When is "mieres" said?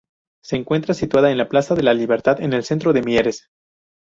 3.03-3.51